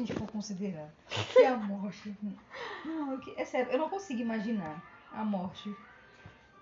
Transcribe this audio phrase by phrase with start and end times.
[0.00, 0.88] se a gente for considerar
[1.32, 2.14] que a morte.
[2.84, 5.74] Não, eu que- é sério, eu não consigo imaginar a morte.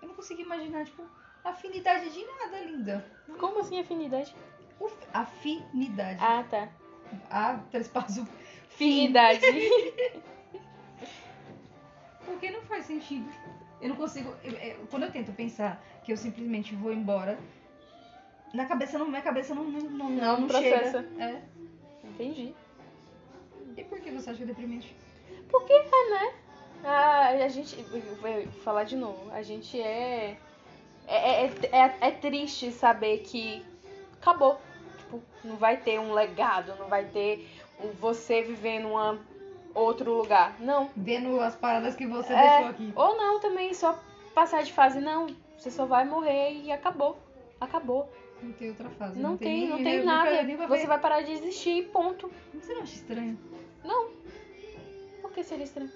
[0.01, 1.03] Eu não consigo imaginar, tipo,
[1.43, 3.05] afinidade de nada, linda.
[3.39, 4.35] Como assim afinidade?
[4.79, 6.19] O- Afinidade.
[6.21, 6.69] Ah, tá.
[7.29, 8.27] A trespasso.
[8.67, 9.41] Afinidade.
[12.25, 13.29] Porque não faz sentido.
[13.81, 14.33] Eu não consigo.
[14.43, 17.37] eu- eu- quando eu tento pensar que eu simplesmente vou embora,
[18.53, 21.03] na cabeça não, minha cabeça não, não, não, Não não processa.
[21.03, 21.23] chega.
[21.23, 21.41] É.
[22.03, 22.53] Entendi.
[23.79, 24.95] E por que você acha que é deprimente?
[25.49, 26.33] Porque é, né?
[26.83, 27.75] Ah, a gente.
[28.21, 29.29] Vou falar de novo.
[29.31, 30.37] A gente é.
[31.07, 33.65] É, é, é, é triste saber que
[34.21, 34.59] acabou.
[34.99, 37.49] Tipo, não vai ter um legado, não vai ter
[37.99, 39.17] você vivendo um
[39.73, 40.55] outro lugar.
[40.59, 40.89] Não.
[40.95, 42.41] Vendo as paradas que você É.
[42.49, 42.93] deixou aqui.
[42.95, 43.97] Ou não também, só
[44.35, 44.99] passar de fase.
[45.01, 47.17] Não, você só vai morrer e acabou.
[47.59, 48.09] Acabou.
[48.41, 49.19] Não tem outra fase.
[49.19, 50.29] Não, tem, não tem nem nada.
[50.31, 52.31] pra- nem pra Você vai parar de existir e ponto.
[52.53, 53.37] Você não acha estranho?
[53.83, 54.09] Não.
[55.21, 55.91] Por que seria estranho?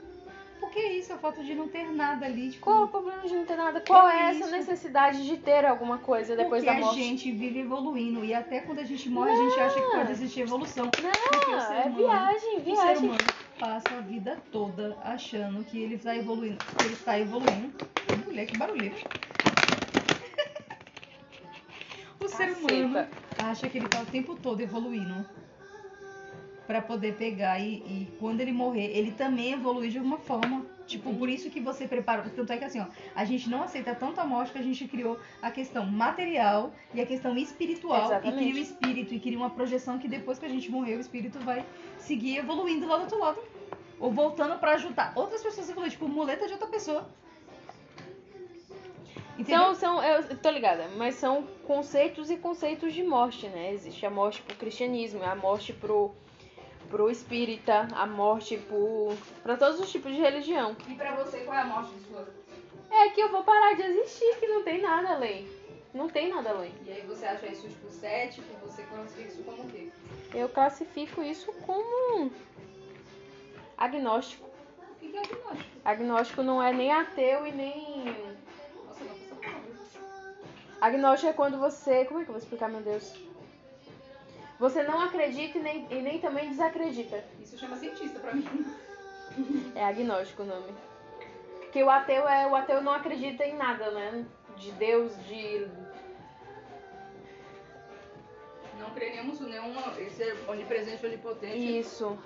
[0.59, 2.49] Porque é isso, é o fato de não ter nada ali.
[2.51, 3.81] Tipo, Qual é o problema de não ter nada?
[3.81, 4.51] Qual É é essa isso.
[4.51, 6.99] necessidade de ter alguma coisa depois porque da morte?
[6.99, 8.23] a gente vive evoluindo.
[8.23, 10.89] E até quando a gente morre, a gente acha que pode existir evolução.
[10.89, 11.05] Porque
[11.53, 13.09] o ser Ah, é humano- viagem, O ser viagem.
[13.09, 16.61] humano passa a vida toda achando que ele está evoluindo.
[16.79, 17.73] Ele está evoluindo.
[18.25, 18.91] Mulher, que barulho.
[22.19, 25.25] O ser humano acha que ele tá o tempo todo evoluindo.
[26.65, 30.65] Pra poder pegar e, e quando ele morrer, ele também evolui de alguma forma.
[30.87, 32.23] Tipo, por isso que você prepara.
[32.29, 34.87] Tanto é que assim, ó, a gente não aceita tanto a morte que a gente
[34.87, 38.05] criou a questão material e a questão espiritual.
[38.05, 38.35] Exatamente.
[38.35, 41.01] E cria o espírito, e cria uma projeção que depois que a gente morrer, o
[41.01, 41.65] espírito vai
[41.97, 43.39] seguir evoluindo lá do outro lado.
[43.99, 47.09] Ou voltando pra ajudar outras pessoas a evoluir, tipo, muleta de outra pessoa.
[49.37, 49.73] Entendeu?
[49.73, 53.73] São, são, eu tô ligada, mas são conceitos e conceitos de morte, né?
[53.73, 56.13] Existe a morte pro cristianismo, a morte pro,
[56.93, 60.77] pro espírita, a morte pro, pra todos os tipos de religião.
[60.87, 62.27] E pra você, qual é a morte sua?
[62.91, 65.47] É que eu vou parar de existir, que não tem nada além.
[65.91, 66.71] Não tem nada além.
[66.85, 68.45] E aí você acha isso tipo cético?
[68.61, 69.89] Você classifica isso como o quê?
[70.35, 72.31] Eu classifico isso como
[73.75, 74.47] agnóstico.
[74.47, 75.79] O que é agnóstico?
[75.83, 78.05] Agnóstico não é nem ateu e nem.
[78.85, 79.61] Nossa, não palavra.
[80.79, 82.05] Agnóstico é quando você.
[82.05, 83.32] Como é que eu vou explicar, meu Deus?
[84.63, 87.21] Você não acredita e nem, e nem também desacredita.
[87.41, 88.47] Isso chama cientista pra mim.
[89.75, 90.73] É agnóstico o nome.
[91.73, 92.47] Que o ateu é.
[92.47, 94.25] O ateu não acredita em nada, né?
[94.55, 95.67] De Deus, de.
[98.79, 99.99] Não crê nenhum, nenhuma.
[99.99, 101.79] Esse é onipresente, onipotente.
[101.79, 102.17] Isso.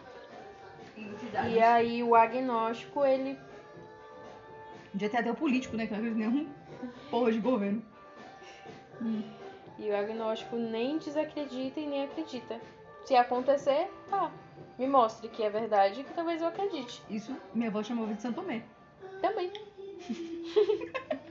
[0.96, 1.56] Entidade.
[1.56, 3.36] E aí o agnóstico, ele.
[4.94, 5.88] Já tem até o político, né?
[5.88, 6.54] Que não acredita em nenhum
[7.10, 7.84] porra de governo.
[9.80, 12.60] E o agnóstico nem desacredita e nem acredita.
[13.06, 14.32] Se acontecer, tá.
[14.78, 17.02] Me mostre que é verdade que talvez eu acredite.
[17.10, 18.64] Isso minha avó chamava de Santo Tomé.
[19.22, 19.52] Também.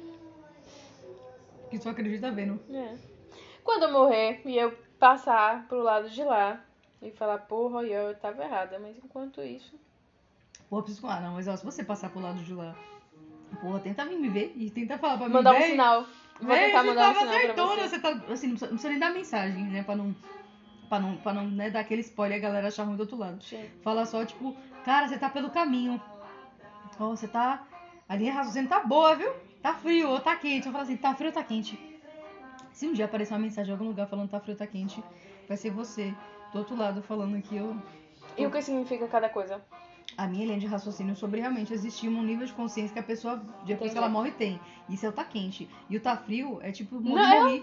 [1.70, 2.60] Que só acredita vendo.
[2.72, 2.96] É.
[3.64, 4.70] Quando eu morrer e eu
[5.00, 6.64] passar pro lado de lá
[7.02, 9.74] e falar, porra, eu tava errada, mas enquanto isso.
[10.70, 12.76] Porra, preciso falar, não, mas ó, se você passar pro lado de lá,
[13.60, 15.34] porra, tenta vir me ver e tenta falar pra mim.
[15.34, 16.06] Mandar um "Véi, sinal.
[16.40, 17.88] Vou véi, tentar mandar um tava sinal pra acertona, você.
[17.88, 19.82] você tá, assim, não precisa, não precisa nem dar mensagem, né?
[19.82, 20.14] Pra não.
[20.88, 23.16] Pra não, pra não né, dar aquele spoiler e a galera achar ruim do outro
[23.16, 23.42] lado.
[23.42, 23.68] Sim.
[23.82, 26.00] Fala só, tipo, cara, você tá pelo caminho.
[27.00, 27.66] Ó, você tá.
[28.08, 29.32] A linha raciocínio tá boa, viu?
[29.60, 30.66] Tá frio ou tá quente.
[30.66, 31.76] Eu falo assim, tá frio ou tá quente?
[32.72, 35.02] Se um dia aparecer uma mensagem em algum lugar falando tá frio ou tá quente,
[35.48, 36.14] vai ser você
[36.52, 37.76] do outro lado falando que eu.
[38.36, 39.60] E o que significa cada coisa?
[40.18, 43.42] A minha linha de raciocínio sobre realmente existir um nível de consciência que a pessoa,
[43.66, 44.58] depois que ela morre, tem.
[44.88, 45.68] Isso é o tá quente.
[45.90, 47.22] E o tá frio é tipo morrer.
[47.22, 47.62] Não, morrer.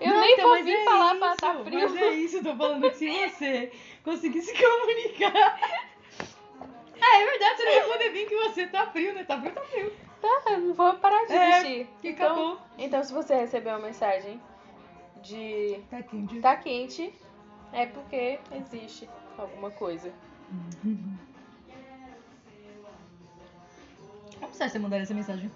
[0.00, 1.80] Eu Não, nem então, é falar pra isso, tá frio.
[1.80, 3.72] Mas é isso, eu tô falando que se você
[4.02, 5.60] conseguir se comunicar.
[6.98, 9.24] É, é verdade, você não vai poder vir que você tá frio, né?
[9.24, 9.92] Tá frio, tá frio.
[10.20, 11.88] Tá, eu não vou parar de É, existir.
[12.00, 12.58] Que então, acabou.
[12.78, 14.40] então, se você receber uma mensagem
[15.22, 16.40] de Tá quente.
[16.40, 17.12] tá quente,
[17.72, 20.10] é porque existe alguma coisa.
[20.80, 21.18] Como
[24.56, 25.50] você acha que você mandaria essa mensagem?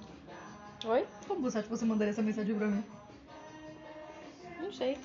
[0.85, 1.07] Oi?
[1.27, 2.85] Como você acha que você mandaria essa mensagem pra mim?
[4.61, 4.99] Não sei.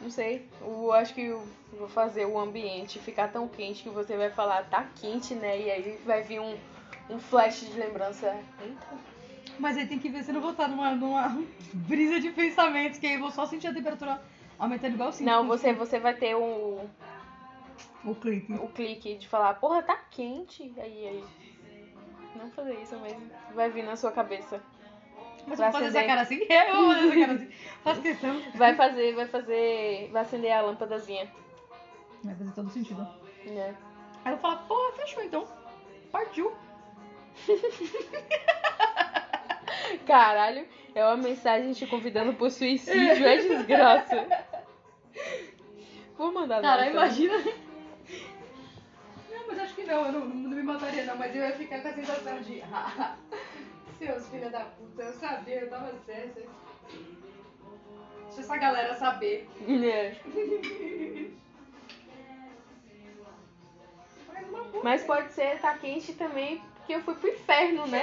[0.00, 0.48] Não sei.
[0.60, 1.46] Eu acho que eu
[1.78, 5.60] vou fazer o ambiente ficar tão quente que você vai falar, tá quente, né?
[5.60, 6.56] E aí vai vir um,
[7.10, 8.36] um flash de lembrança.
[8.60, 9.14] Eita.
[9.58, 11.40] Mas aí tem que ver se eu não vou estar numa, numa
[11.72, 14.20] brisa de pensamentos, que aí eu vou só sentir a temperatura
[14.58, 15.24] aumentando igual assim.
[15.24, 16.80] Não, você, você vai ter o,
[18.04, 18.52] O clique.
[18.52, 20.72] o clique de falar, porra, tá quente.
[20.76, 21.24] Aí, aí.
[22.34, 23.14] Não fazer isso, mas
[23.54, 24.60] vai vir na sua cabeça.
[25.46, 26.40] Mas Vai fazer essa cara assim.
[26.48, 27.50] Eu vou fazer essa cara assim.
[27.82, 28.42] Faz questão.
[28.54, 30.08] Vai fazer, vai fazer.
[30.10, 31.30] Vai acender a lâmpadazinha.
[32.22, 33.06] Vai fazer todo sentido.
[33.46, 33.74] É.
[34.24, 35.46] Aí eu falo, porra, fechou então.
[36.10, 36.50] Partiu.
[40.06, 44.26] Caralho, é uma mensagem te convidando pro suicídio, é desgraça.
[46.16, 46.92] Vou mandar Cara, nota.
[46.92, 47.34] imagina.
[49.30, 51.88] Não, mas acho que não, eu não, não mataria não, mas eu ia ficar com
[51.88, 52.62] a sensação de.
[52.72, 53.16] "Ah,
[53.98, 56.40] Seus filhos da puta, eu sabia, eu tava certo.
[58.26, 59.48] Deixa essa galera saber.
[59.68, 60.16] É.
[64.82, 68.02] Mas pode ser, tá quente também, porque eu fui pro inferno, né?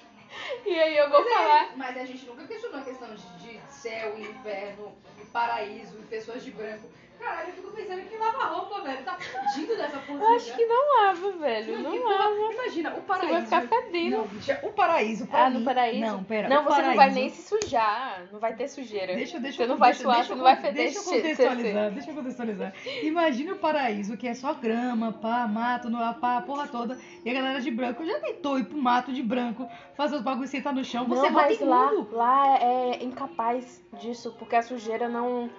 [0.64, 1.64] e aí eu vou Mas, falar.
[1.64, 6.02] é, mas a gente nunca questionou a questão de, de céu, inferno, e paraíso, e
[6.06, 6.88] pessoas de branco.
[7.18, 9.02] Caralho, eu fico pensando que lava roupa, velho.
[9.04, 10.20] Tá fudido dessa porra.
[10.20, 11.78] Eu acho que não lava, velho.
[11.82, 12.34] Não, que lava.
[12.52, 13.32] Imagina, o Você paraíso.
[13.32, 14.16] vai ficar fedendo.
[14.16, 15.26] Não, bicha, o paraíso.
[15.26, 16.00] pra Ah, mim- no paraíso?
[16.00, 16.48] Não, pera.
[16.48, 18.22] Não, você não vai paraíso- nem se sujar.
[18.32, 19.14] Não vai ter sujeira.
[19.14, 21.90] Deixa, deixa, Você não vai deixa, suar, deixa você não vai feder Deixa eu contextualizar,
[21.90, 22.72] deixa eu contextualizar.
[23.02, 26.98] Imagina o paraíso, que é só grama, pá, mato, no, pá, a porra toda.
[27.24, 30.50] E a galera de branco já tentou ir pro mato de branco, fazer os bagulhos
[30.50, 31.06] sentar no chão.
[31.06, 32.08] Você não, bota mas lá, mundo.
[32.12, 35.50] lá é incapaz disso, porque a sujeira não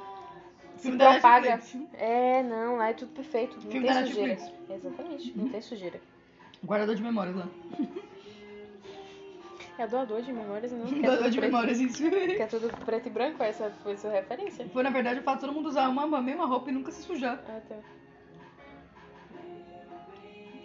[0.78, 1.60] Filme da propaga.
[1.94, 3.56] É, não, lá é tudo perfeito.
[3.56, 4.28] Não Filme tem sujeira.
[4.36, 4.70] Netflix.
[4.70, 6.02] Exatamente, não tem sujeira.
[6.66, 7.48] Guardador de memórias lá.
[9.80, 12.10] É doador de memórias e não que é Guardador tudo de preto, memórias, isso.
[12.10, 14.68] que é tudo preto e branco, essa foi sua referência?
[14.70, 16.92] Foi, na verdade, o fato de todo mundo usar uma, a mesma roupa e nunca
[16.92, 17.40] se sujar.
[17.48, 17.76] Ah, tá.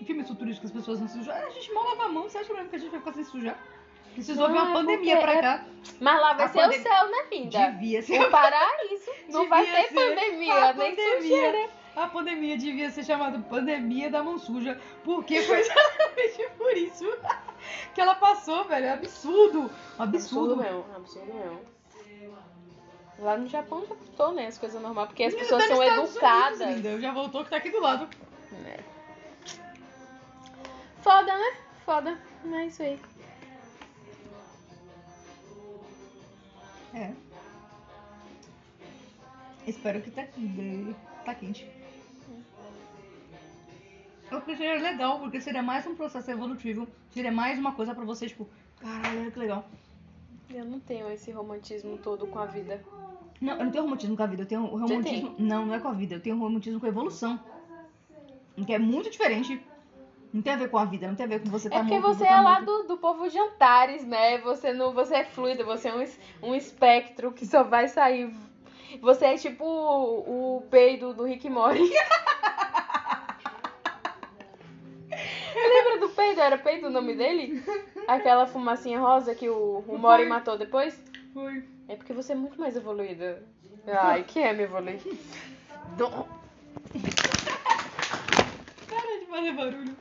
[0.00, 1.34] Em filmes futurísticos as pessoas não se sujam.
[1.34, 3.24] A gente mal lava a mão, você acha mesmo que a gente vai ficar sem
[3.24, 3.58] sujar?
[4.14, 5.64] Precisou vir uma é pandemia pra é- cá.
[6.00, 7.70] Mas lá vai A ser o céu, né, linda?
[7.70, 9.10] Devia ser O paraíso.
[9.32, 11.20] Não vai ter pandemia, a nem pandemia.
[11.20, 11.70] sujeira.
[11.94, 17.04] A pandemia devia ser chamada Pandemia da Mão Suja, porque foi exatamente por isso
[17.94, 18.86] que ela passou, velho.
[18.86, 19.70] É absurdo.
[19.98, 20.56] Absurdo Absurdo.
[20.56, 21.60] mesmo, absurdo mesmo.
[23.18, 24.46] Lá no Japão já voltou, né?
[24.46, 26.60] As coisas normais, porque as Menina, pessoas tá são educadas.
[26.60, 27.00] Unidos, linda.
[27.00, 28.08] Já voltou que tá aqui do lado.
[28.66, 28.80] É.
[31.02, 31.56] Foda, né?
[31.84, 32.18] Foda.
[32.44, 33.00] Mas é isso aí.
[36.94, 37.12] É.
[39.66, 40.24] Espero que tá,
[41.24, 41.68] tá quente.
[44.30, 46.88] Eu acho que seria legal, porque seria mais um processo evolutivo.
[47.10, 48.48] Seria mais uma coisa pra você, tipo,
[48.80, 49.68] caralho, olha que legal.
[50.50, 52.82] Eu não tenho esse romantismo todo com a vida.
[53.40, 55.34] Não, eu não tenho romantismo com a vida, eu tenho romantismo.
[55.38, 57.38] Não, não é com a vida, eu tenho romantismo com a evolução.
[58.66, 59.60] Que é muito diferente.
[60.32, 61.80] Não tem a ver com a vida, não tem a ver com você tá É
[61.80, 64.38] porque você tá é lá do, do povo de Antares, né?
[64.38, 68.32] Você não, você é fluido, você é um, um espectro que só vai sair.
[69.00, 71.80] Você é tipo o, o peido do Rick Mori.
[75.54, 76.40] Lembra do peido?
[76.40, 77.62] Era peido o nome dele?
[78.06, 81.02] Aquela fumacinha rosa que o, o Mori matou depois?
[81.32, 81.64] Foi.
[81.88, 83.42] É porque você é muito mais evoluída.
[83.86, 85.00] Ai, que é me evoluir?
[88.88, 89.96] Para de fazer barulho.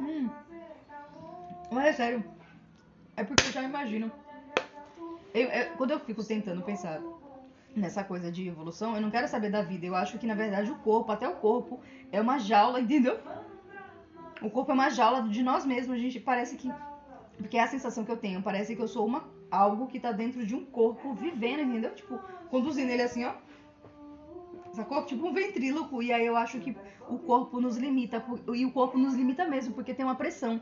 [0.00, 0.30] Hum.
[1.70, 2.24] Mas é sério.
[3.16, 4.12] É porque eu já imagino.
[5.38, 7.00] Eu- eu- quando eu fico tentando pensar
[7.76, 9.86] nessa coisa de evolução, eu não quero saber da vida.
[9.86, 11.80] Eu acho que, na verdade, o corpo, até o corpo,
[12.10, 13.18] é uma jaula, entendeu?
[14.42, 15.96] O corpo é uma jaula de nós mesmos.
[15.96, 16.70] A gente parece que.
[17.36, 18.42] Porque é a sensação que eu tenho.
[18.42, 21.94] Parece que eu sou uma, algo que tá dentro de um corpo vivendo, entendeu?
[21.94, 22.18] Tipo,
[22.50, 23.32] conduzindo ele assim, ó.
[24.72, 25.04] Sacou?
[25.06, 26.02] Tipo um ventríloco.
[26.02, 26.76] E aí eu acho que
[27.08, 28.24] o corpo nos limita.
[28.54, 30.60] E o corpo nos limita mesmo, porque tem uma pressão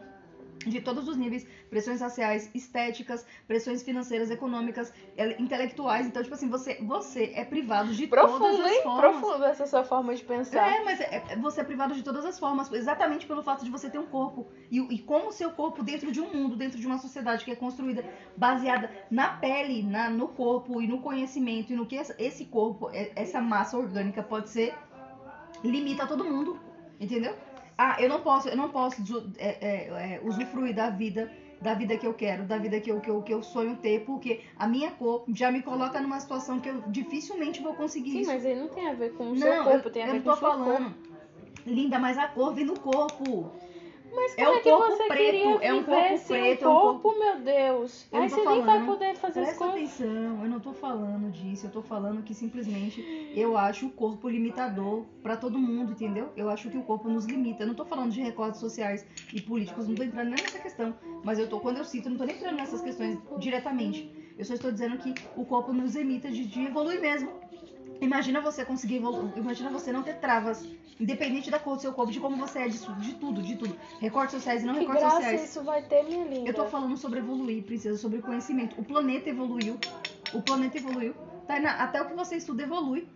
[0.65, 6.07] de todos os níveis, pressões raciais, estéticas, pressões financeiras, econômicas, ele- intelectuais.
[6.07, 8.81] Então, tipo assim, você, você é privado de todas Profundo, as hein?
[8.83, 9.17] formas.
[9.21, 10.67] Profundo essa sua forma de pensar.
[10.69, 13.71] É, mas é- é- você é privado de todas as formas, exatamente pelo fato de
[13.71, 14.47] você ter um corpo.
[14.71, 17.51] E, e como o seu corpo dentro de um mundo, dentro de uma sociedade que
[17.51, 18.05] é construída
[18.37, 23.13] baseada na pele, na, no corpo e no conhecimento, e no que esse corpo, é-
[23.15, 24.75] essa massa orgânica pode ser,
[25.63, 26.59] limita todo mundo.
[26.99, 27.35] Entendeu?
[27.79, 29.03] Ah, eu não posso, eu não posso
[29.39, 31.31] é, é, é, usufruir da vida.
[31.59, 34.05] Da vida que eu quero, da vida que eu, que, eu, que eu sonho ter,
[34.05, 38.21] porque a minha cor já me coloca numa situação que eu dificilmente vou conseguir Sim,
[38.21, 38.31] isso.
[38.31, 40.13] mas aí não tem a ver com o Não, seu corpo, eu, tem a eu
[40.13, 40.95] ver não com o tô seu falando.
[40.95, 41.17] corpo.
[41.65, 43.51] Linda, mas a cor vem no corpo.
[44.17, 46.69] Mas É como um é que corpo você preto, queria é um corpo preto, é
[46.69, 48.07] um um corpo, corpo- meu Deus?
[48.11, 48.87] Eu Aí você tô nem vai falando.
[48.87, 49.93] poder fazer as Presta coisas.
[50.01, 54.29] atenção, eu não tô falando disso, eu tô falando que simplesmente eu acho o corpo
[54.29, 56.31] limitador pra todo mundo, entendeu?
[56.37, 57.63] Eu acho que o corpo nos limita.
[57.63, 60.95] Eu não tô falando de recortes sociais e políticos, não tô entrando nem nessa questão.
[61.23, 64.11] Mas eu tô, quando eu cito, eu não tô nem entrando nessas questões diretamente.
[64.39, 67.31] Eu só estou dizendo que o corpo nos limita de, de evoluir mesmo.
[68.01, 70.67] Imagina você conseguir evoluir, imagina você não ter travas,
[71.01, 73.77] independente da cor do seu corpo, de como você é, de, de tudo, de tudo.
[74.01, 75.45] Recortes sociais e não Que recortes graça sociais.
[75.45, 76.49] isso vai ter, minha linda?
[76.49, 78.79] Eu tô falando sobre evoluir, princesa, sobre conhecimento.
[78.81, 79.79] O planeta evoluiu.
[80.33, 81.15] O planeta evoluiu.
[81.47, 83.07] Tainá, até o que você estuda evolui.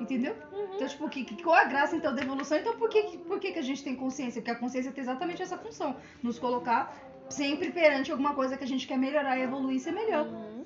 [0.00, 0.34] Entendeu?
[0.52, 0.74] Uhum.
[0.74, 2.56] Então, tipo, que, que, qual é a graça então da evolução?
[2.58, 4.40] Então, por que, por que, que a gente tem consciência?
[4.40, 6.94] Porque a consciência tem exatamente essa função: nos colocar
[7.28, 10.26] sempre perante alguma coisa que a gente quer melhorar e evoluir e ser melhor.
[10.26, 10.57] Uhum.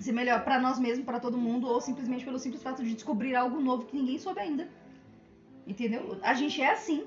[0.00, 3.34] Ser melhor pra nós mesmos, pra todo mundo, ou simplesmente pelo simples fato de descobrir
[3.34, 4.66] algo novo que ninguém soube ainda.
[5.66, 6.18] Entendeu?
[6.22, 7.04] A gente é assim.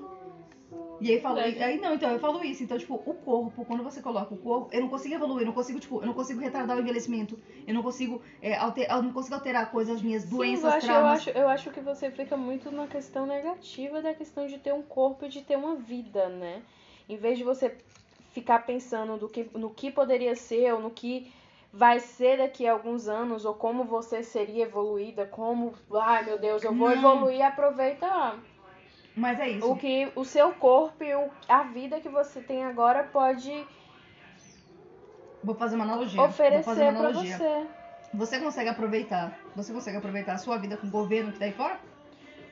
[1.00, 2.62] E aí falou, aí não, então eu falo isso.
[2.62, 5.52] Então, tipo, o corpo, quando você coloca o corpo, eu não consigo evoluir, eu não
[5.52, 7.36] consigo, tipo, eu não consigo retardar o envelhecimento,
[7.66, 10.86] eu não consigo, é, alter, eu não consigo alterar coisas, minhas Sim, doenças, eu acho,
[10.86, 11.12] eu, traumas.
[11.12, 14.82] acho, eu acho que você fica muito na questão negativa da questão de ter um
[14.82, 16.62] corpo e de ter uma vida, né?
[17.08, 17.76] Em vez de você
[18.30, 21.30] ficar pensando do que, no que poderia ser ou no que
[21.76, 26.62] vai ser daqui a alguns anos ou como você seria evoluída, como, ai meu Deus,
[26.62, 26.96] eu vou Não.
[26.96, 28.36] evoluir, aproveita
[29.16, 29.70] Mas é isso.
[29.72, 33.66] o que o seu corpo e o- a vida que você tem agora pode
[35.42, 36.20] Vou fazer uma analogia.
[36.22, 37.36] Vou fazer oferecer uma pra analogia.
[37.36, 37.66] você.
[38.14, 39.38] Você consegue aproveitar?
[39.56, 41.78] Você consegue aproveitar a sua vida com o governo que tá aí fora?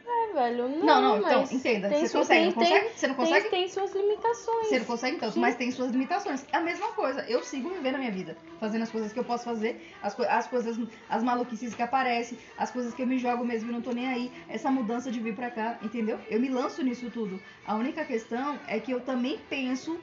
[0.05, 1.89] É, velho, não, Não, não, então, entenda.
[1.89, 2.89] tem Você consegue, tem- não consegue?
[2.99, 3.49] Você não tem- consegue?
[3.51, 4.67] Tem, suas limitações.
[4.69, 5.41] Você não consegue, então, Sim.
[5.41, 6.45] mas tem suas limitações.
[6.53, 7.21] É a mesma coisa.
[7.29, 10.47] Eu sigo vivendo a minha vida, fazendo as coisas que eu posso fazer, as, as
[10.47, 10.79] coisas,
[11.09, 14.09] as maluquices que aparecem, as coisas que eu me jogo mesmo e não tô nem
[14.09, 14.33] aí.
[14.49, 16.19] Essa mudança de vir pra cá, entendeu?
[16.29, 17.41] Eu me lanço nisso tudo.
[17.67, 19.99] A única questão é que eu também penso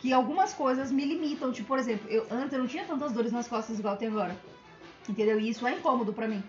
[0.00, 1.52] que algumas coisas me limitam.
[1.52, 4.36] Tipo, por exemplo, eu, antes eu não tinha tantas dores nas costas igual tenho agora.
[5.08, 5.38] Entendeu?
[5.38, 6.42] E isso é incômodo pra mim.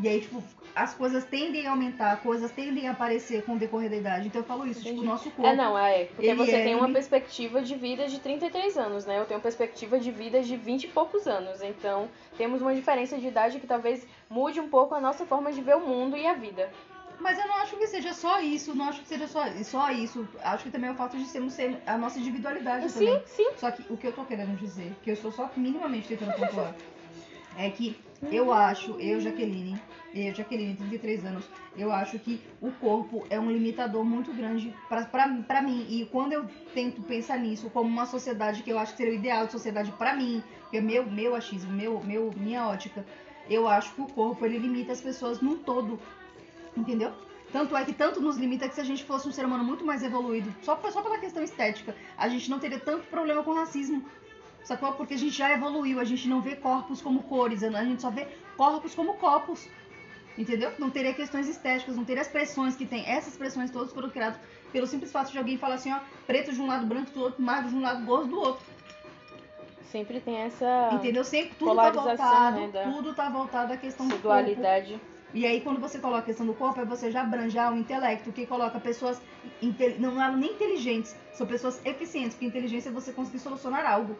[0.00, 0.42] E aí, tipo,
[0.74, 4.26] as coisas tendem a aumentar, coisas tendem a aparecer com o decorrer da idade.
[4.28, 5.06] Então eu falo isso, tipo, o Entendi.
[5.06, 5.46] nosso corpo.
[5.46, 6.04] É, não, é.
[6.06, 9.18] Porque você é- tem uma ele- perspectiva de vida de 33 anos, né?
[9.18, 11.62] Eu tenho perspectiva de vida de 20 e poucos anos.
[11.62, 12.08] Então,
[12.38, 15.76] temos uma diferença de idade que talvez mude um pouco a nossa forma de ver
[15.76, 16.70] o mundo e a vida.
[17.20, 20.26] Mas eu não acho que seja só isso, não acho que seja só, só isso.
[20.42, 23.22] Acho que também é o fato de sermos ser a nossa individualidade Sim, também.
[23.26, 23.46] sim.
[23.58, 26.74] Só que o que eu tô querendo dizer, que eu estou só minimamente tentando pontuar,
[27.56, 27.96] é que
[28.30, 29.80] eu acho, eu, Jaqueline,
[30.14, 31.44] eu, Jaqueline, 33 anos,
[31.76, 35.86] eu acho que o corpo é um limitador muito grande pra mim.
[35.88, 39.16] E quando eu tento pensar nisso como uma sociedade que eu acho que seria o
[39.16, 43.04] ideal de sociedade pra mim, que é meu, meu achismo, meu, meu, minha ótica,
[43.48, 45.98] eu acho que o corpo ele limita as pessoas num todo.
[46.76, 47.12] Entendeu?
[47.52, 49.84] Tanto é que tanto nos limita que se a gente fosse um ser humano muito
[49.84, 54.02] mais evoluído, só, só pela questão estética, a gente não teria tanto problema com racismo.
[54.64, 54.92] Sacou?
[54.92, 58.10] Porque a gente já evoluiu, a gente não vê corpos como cores, a gente só
[58.10, 58.26] vê
[58.56, 59.66] corpos como copos.
[60.38, 60.72] Entendeu?
[60.78, 63.04] Não teria questões estéticas, não teria as pressões que tem.
[63.06, 64.38] Essas pressões todas foram criadas
[64.72, 67.42] pelo simples fato de alguém falar assim, ó, preto de um lado, branco do outro,
[67.42, 68.64] magro de um lado, gordo do outro.
[69.90, 71.22] Sempre tem essa, Entendeu?
[71.22, 74.28] Sempre tudo tá Polarização, voltado, né, da- tudo tá voltado à questão essa do corpo.
[74.42, 74.98] dualidade.
[75.34, 77.76] E aí, quando você coloca a questão do corpo, aí você já abrange ah, o
[77.76, 79.20] intelecto, que coloca pessoas
[79.60, 84.16] inte- não eram nem inteligentes, são pessoas eficientes, porque inteligência é você conseguir solucionar algo.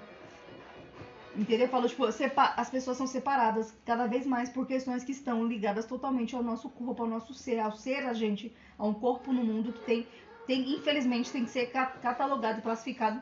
[1.34, 1.66] Entendeu?
[1.66, 5.86] Eu falo, tipo, as pessoas são separadas cada vez mais por questões que estão ligadas
[5.86, 9.42] totalmente ao nosso corpo, ao nosso ser, ao ser a gente, a um corpo no
[9.42, 10.06] mundo que tem,
[10.46, 13.20] tem infelizmente, tem que ser ca- catalogado e classificado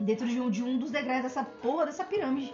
[0.00, 2.52] dentro de um, de um dos degraus dessa porra dessa pirâmide.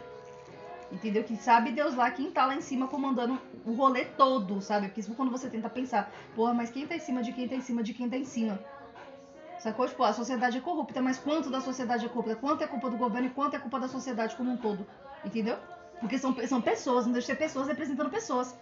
[0.92, 1.24] Entendeu?
[1.24, 4.88] Que sabe Deus lá quem tá lá em cima comandando o rolê todo, sabe?
[4.88, 7.62] Porque quando você tenta pensar, porra, mas quem tá em cima de quem tá em
[7.62, 8.60] cima de quem tá em cima?
[9.62, 9.86] Sacou?
[9.86, 12.34] Tipo, a sociedade é corrupta, mas quanto da sociedade é corrupta?
[12.34, 14.84] Quanto é culpa do governo e quanto é culpa da sociedade como um todo?
[15.24, 15.56] Entendeu?
[16.00, 18.56] Porque são, são pessoas, não deixa de ser pessoas representando pessoas.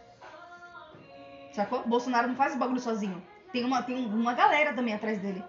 [1.52, 1.82] Sacou?
[1.88, 3.22] Bolsonaro não faz o bagulho sozinho.
[3.50, 5.42] Tem uma, tem um- uma galera também atrás dele.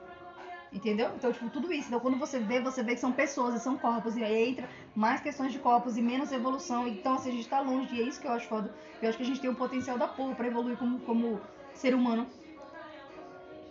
[0.71, 1.11] Entendeu?
[1.17, 1.89] Então, tipo, tudo isso.
[1.89, 4.15] Então, quando você vê, você vê que são pessoas e são corpos.
[4.15, 6.87] E aí entra mais questões de corpos e menos evolução.
[6.87, 7.93] Então, assim, a gente tá longe.
[7.93, 8.71] E é isso que eu acho foda.
[9.01, 11.41] Eu acho que a gente tem um potencial da porra pra evoluir como, como
[11.73, 12.25] ser humano.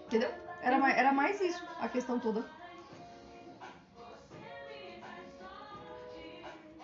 [0.08, 0.30] Entendeu?
[0.62, 2.44] Era mais, era mais isso, a questão toda.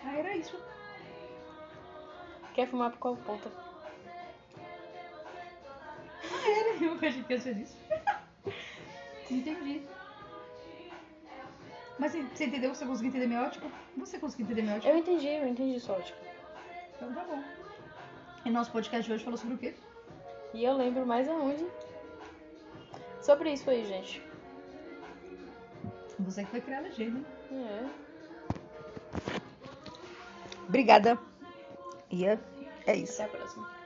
[0.03, 0.59] Ah, era isso.
[2.53, 3.51] Quer fumar por qual ponta?
[6.45, 7.77] Era, eu achei que ia ser isso.
[9.29, 9.85] Entendi.
[11.99, 12.73] Mas você você entendeu?
[12.73, 13.67] Você conseguiu entender minha ótica?
[13.97, 14.91] Você conseguiu entender minha ótica?
[14.91, 16.17] Eu entendi, eu entendi sua ótica.
[16.95, 17.43] Então tá bom.
[18.45, 19.75] E nosso podcast de hoje falou sobre o quê?
[20.53, 21.65] E eu lembro mais aonde.
[23.21, 24.21] Sobre isso aí, gente.
[26.19, 27.19] Você que foi criar a legenda.
[27.19, 27.25] hein?
[27.51, 28.07] É.
[30.67, 31.17] Obrigada.
[32.09, 32.39] E é,
[32.85, 33.21] é isso.
[33.21, 33.76] Até a próxima.